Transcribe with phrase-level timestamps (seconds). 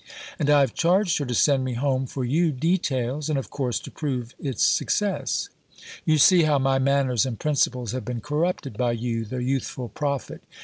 [0.39, 3.79] And I have charged her to send me home (for you) details and of course
[3.81, 5.49] to prove its success.
[6.05, 10.41] You see how my manners and principles have been corrupted by you, the youthful prophet.